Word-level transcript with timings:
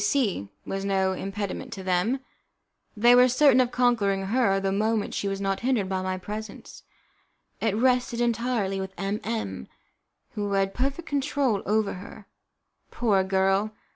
C 0.01 0.03
C 0.03 0.47
was 0.65 0.83
no 0.83 1.11
impediment 1.11 1.71
to 1.73 1.83
them. 1.83 2.21
They 2.97 3.13
were 3.13 3.27
certain 3.27 3.61
of 3.61 3.69
conquering 3.69 4.23
her 4.25 4.59
the 4.59 4.71
moment 4.71 5.13
she 5.13 5.27
was 5.27 5.39
not 5.39 5.59
hindered 5.59 5.87
by 5.89 6.01
my 6.01 6.17
presence. 6.17 6.81
It 7.59 7.75
rested 7.75 8.19
entirely 8.19 8.81
with 8.81 8.95
M 8.97 9.19
M, 9.23 9.67
who 10.31 10.53
had 10.53 10.73
perfect 10.73 11.07
control 11.07 11.61
over 11.67 11.93
her. 12.01 12.25
Poor 12.89 13.23
girl! 13.23 13.75